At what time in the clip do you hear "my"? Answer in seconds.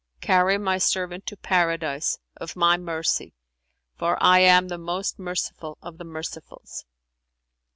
0.57-0.79, 2.55-2.75